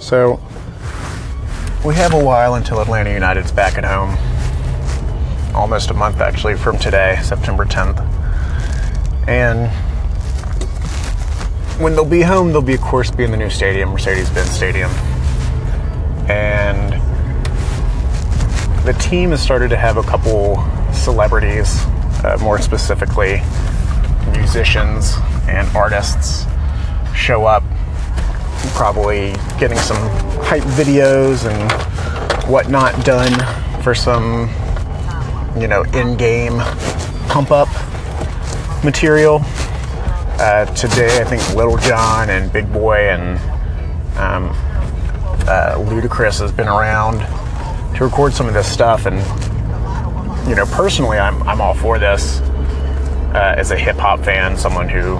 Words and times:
So 0.00 0.40
we 1.84 1.94
have 1.94 2.14
a 2.14 2.24
while 2.24 2.54
until 2.54 2.80
Atlanta 2.80 3.12
United's 3.12 3.52
back 3.52 3.76
at 3.76 3.84
home. 3.84 4.16
Almost 5.54 5.90
a 5.90 5.94
month 5.94 6.20
actually 6.20 6.56
from 6.56 6.78
today, 6.78 7.20
September 7.22 7.66
10th. 7.66 8.00
And 9.28 9.70
when 11.80 11.92
they'll 11.94 12.04
be 12.06 12.22
home, 12.22 12.50
they'll 12.50 12.62
be, 12.62 12.74
of 12.74 12.80
course, 12.80 13.10
be 13.10 13.24
in 13.24 13.30
the 13.30 13.36
new 13.36 13.50
stadium, 13.50 13.90
Mercedes 13.90 14.30
Benz 14.30 14.50
Stadium. 14.50 14.90
And 16.30 16.94
the 18.86 18.94
team 18.94 19.30
has 19.30 19.42
started 19.42 19.68
to 19.68 19.76
have 19.76 19.98
a 19.98 20.02
couple 20.02 20.64
celebrities, 20.94 21.84
uh, 22.24 22.38
more 22.40 22.58
specifically, 22.58 23.42
musicians 24.32 25.14
and 25.46 25.68
artists, 25.76 26.46
show 27.14 27.44
up 27.44 27.62
probably 28.74 29.32
getting 29.58 29.78
some 29.78 29.98
hype 30.42 30.62
videos 30.62 31.48
and 31.48 32.50
whatnot 32.50 33.04
done 33.04 33.32
for 33.82 33.94
some, 33.94 34.48
you 35.60 35.68
know, 35.68 35.82
in 35.94 36.16
game 36.16 36.58
pump 37.28 37.50
up 37.50 37.68
material. 38.82 39.40
Uh, 40.40 40.64
today, 40.74 41.20
I 41.20 41.24
think 41.24 41.46
Lil 41.54 41.76
Jon 41.78 42.30
and 42.30 42.52
Big 42.52 42.72
Boi 42.72 43.10
and 43.10 43.38
um, 44.16 44.50
uh, 45.46 45.74
Ludacris 45.76 46.40
has 46.40 46.52
been 46.52 46.68
around 46.68 47.18
to 47.96 48.04
record 48.04 48.32
some 48.32 48.48
of 48.48 48.54
this 48.54 48.70
stuff. 48.70 49.06
And, 49.06 49.18
you 50.48 50.54
know, 50.54 50.66
personally, 50.66 51.18
I'm, 51.18 51.42
I'm 51.44 51.60
all 51.60 51.74
for 51.74 51.98
this 51.98 52.40
uh, 53.34 53.54
as 53.56 53.70
a 53.70 53.78
hip 53.78 53.96
hop 53.96 54.20
fan, 54.20 54.56
someone 54.56 54.88
who 54.88 55.18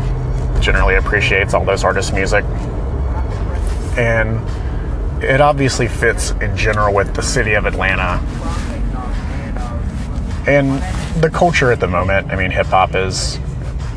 generally 0.61 0.97
appreciates 0.97 1.55
all 1.55 1.65
those 1.65 1.85
artists' 1.85 2.13
music 2.13 2.45
and 3.99 4.41
it 5.23 5.41
obviously 5.41 5.89
fits 5.89 6.31
in 6.33 6.57
general 6.57 6.95
with 6.95 7.15
the 7.15 7.23
city 7.23 7.55
of 7.55 7.67
Atlanta 7.67 8.19
and 10.47 10.83
the 11.23 11.31
culture 11.31 11.71
at 11.71 11.81
the 11.81 11.87
moment. 11.87 12.31
I 12.33 12.37
mean, 12.37 12.51
hip 12.51 12.67
hop 12.67 12.95
is, 12.95 13.37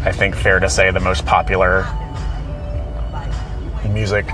I 0.04 0.12
think, 0.12 0.36
fair 0.36 0.60
to 0.60 0.70
say, 0.70 0.92
the 0.92 1.00
most 1.00 1.26
popular 1.26 1.88
music 3.90 4.26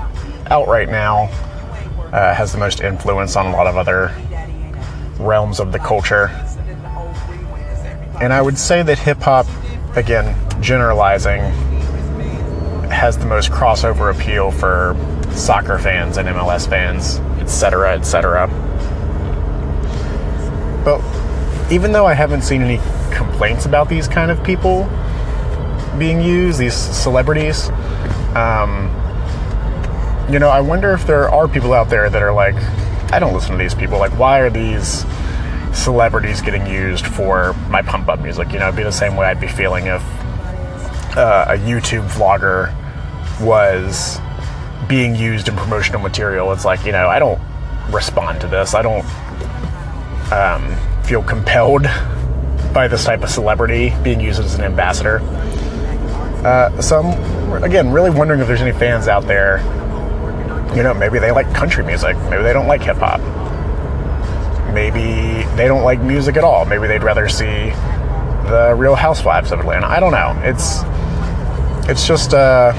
out 0.46 0.66
right 0.68 0.88
now. 0.88 1.28
Uh, 2.12 2.34
has 2.34 2.50
the 2.50 2.58
most 2.58 2.80
influence 2.80 3.36
on 3.36 3.46
a 3.46 3.52
lot 3.52 3.68
of 3.68 3.76
other 3.76 4.12
realms 5.20 5.60
of 5.60 5.70
the 5.70 5.78
culture. 5.78 6.26
And 8.20 8.32
I 8.32 8.42
would 8.42 8.58
say 8.58 8.82
that 8.82 8.98
hip 8.98 9.18
hop, 9.18 9.46
again, 9.94 10.34
generalizing, 10.60 11.40
has 12.90 13.16
the 13.16 13.26
most 13.26 13.50
crossover 13.50 14.14
appeal 14.14 14.50
for 14.50 14.96
soccer 15.32 15.78
fans 15.78 16.16
and 16.16 16.28
MLS 16.28 16.68
fans, 16.68 17.18
etc., 17.40 17.94
etc. 17.94 18.48
But 20.84 21.00
even 21.72 21.92
though 21.92 22.06
I 22.06 22.14
haven't 22.14 22.42
seen 22.42 22.62
any 22.62 22.78
complaints 23.14 23.66
about 23.66 23.88
these 23.88 24.08
kind 24.08 24.30
of 24.30 24.42
people 24.42 24.88
being 25.98 26.20
used, 26.20 26.58
these 26.58 26.74
celebrities, 26.74 27.68
um, 28.34 28.88
you 30.30 30.38
know, 30.38 30.48
I 30.48 30.60
wonder 30.60 30.92
if 30.92 31.06
there 31.06 31.28
are 31.28 31.48
people 31.48 31.72
out 31.72 31.90
there 31.90 32.08
that 32.08 32.22
are 32.22 32.32
like, 32.32 32.54
I 33.12 33.18
don't 33.18 33.34
listen 33.34 33.52
to 33.52 33.58
these 33.58 33.74
people. 33.74 33.98
Like, 33.98 34.16
why 34.18 34.38
are 34.38 34.50
these 34.50 35.04
celebrities 35.72 36.40
getting 36.40 36.66
used 36.66 37.06
for 37.06 37.52
my 37.68 37.82
pump 37.82 38.08
up 38.08 38.20
music? 38.20 38.52
You 38.52 38.60
know, 38.60 38.68
it'd 38.68 38.76
be 38.76 38.82
the 38.82 38.92
same 38.92 39.16
way 39.16 39.26
I'd 39.26 39.40
be 39.40 39.48
feeling 39.48 39.86
if 39.86 40.02
uh, 41.16 41.46
a 41.48 41.58
YouTube 41.58 42.08
vlogger 42.08 42.74
was 43.40 44.18
being 44.88 45.14
used 45.14 45.48
in 45.48 45.56
promotional 45.56 46.00
material. 46.00 46.52
It's 46.52 46.64
like, 46.64 46.84
you 46.84 46.92
know, 46.92 47.08
I 47.08 47.18
don't 47.18 47.40
respond 47.90 48.40
to 48.42 48.46
this. 48.48 48.74
I 48.74 48.82
don't 48.82 49.04
um, 50.32 50.76
feel 51.04 51.22
compelled 51.22 51.86
by 52.72 52.88
this 52.88 53.04
type 53.04 53.22
of 53.22 53.30
celebrity 53.30 53.92
being 54.02 54.20
used 54.20 54.40
as 54.40 54.54
an 54.54 54.62
ambassador. 54.62 55.18
Uh, 56.44 56.80
so 56.80 57.00
I'm, 57.00 57.62
again, 57.62 57.90
really 57.92 58.10
wondering 58.10 58.40
if 58.40 58.46
there's 58.46 58.62
any 58.62 58.72
fans 58.72 59.08
out 59.08 59.26
there, 59.26 59.58
you 60.74 60.82
know, 60.82 60.94
maybe 60.94 61.18
they 61.18 61.32
like 61.32 61.52
country 61.52 61.84
music. 61.84 62.16
Maybe 62.30 62.42
they 62.42 62.52
don't 62.52 62.68
like 62.68 62.82
hip 62.82 62.98
hop. 62.98 63.20
Maybe 64.72 65.42
they 65.56 65.66
don't 65.66 65.82
like 65.82 66.00
music 66.00 66.36
at 66.36 66.44
all. 66.44 66.64
Maybe 66.64 66.86
they'd 66.86 67.02
rather 67.02 67.28
see 67.28 67.70
the 68.48 68.74
Real 68.76 68.94
Housewives 68.94 69.50
of 69.50 69.60
Atlanta. 69.60 69.86
I 69.86 69.98
don't 69.98 70.12
know. 70.12 70.40
It's 70.44 70.82
it's 71.88 72.06
just 72.06 72.34
uh, 72.34 72.72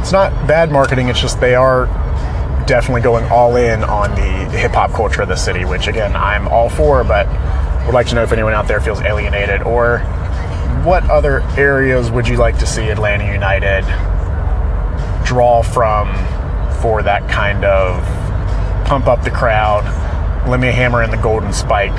it's 0.00 0.12
not 0.12 0.30
bad 0.46 0.70
marketing. 0.70 1.08
It's 1.08 1.20
just 1.20 1.40
they 1.40 1.54
are 1.54 1.86
definitely 2.66 3.02
going 3.02 3.24
all 3.26 3.56
in 3.56 3.82
on 3.84 4.10
the 4.14 4.58
hip 4.58 4.72
hop 4.72 4.92
culture 4.92 5.22
of 5.22 5.28
the 5.28 5.36
city, 5.36 5.64
which 5.64 5.86
again 5.86 6.14
I'm 6.14 6.48
all 6.48 6.68
for, 6.68 7.04
but 7.04 7.26
would 7.86 7.94
like 7.94 8.06
to 8.08 8.14
know 8.14 8.22
if 8.22 8.32
anyone 8.32 8.54
out 8.54 8.68
there 8.68 8.80
feels 8.80 9.00
alienated 9.00 9.62
or 9.62 9.98
what 10.84 11.08
other 11.10 11.40
areas 11.56 12.10
would 12.10 12.26
you 12.26 12.36
like 12.36 12.58
to 12.58 12.66
see 12.66 12.88
Atlanta 12.88 13.32
United 13.32 13.84
draw 15.24 15.62
from 15.62 16.12
for 16.80 17.02
that 17.02 17.28
kind 17.28 17.64
of 17.64 18.02
pump 18.86 19.06
up 19.06 19.22
the 19.22 19.30
crowd? 19.30 19.84
Let 20.48 20.58
me 20.58 20.68
hammer 20.68 21.02
in 21.02 21.10
the 21.10 21.16
golden 21.16 21.52
spike. 21.52 21.92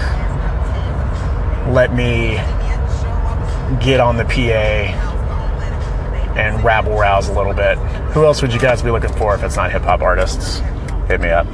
Let 1.69 1.93
me 1.93 2.35
get 3.79 3.99
on 3.99 4.17
the 4.17 4.25
PA 4.25 5.11
and 6.35 6.63
rabble 6.63 6.97
rouse 6.97 7.29
a 7.29 7.33
little 7.33 7.53
bit. 7.53 7.77
Who 8.13 8.25
else 8.25 8.41
would 8.41 8.53
you 8.53 8.59
guys 8.59 8.81
be 8.81 8.91
looking 8.91 9.13
for 9.13 9.35
if 9.35 9.43
it's 9.43 9.55
not 9.55 9.71
hip 9.71 9.83
hop 9.83 10.01
artists? 10.01 10.59
Hit 11.07 11.21
me 11.21 11.29
up. 11.29 11.47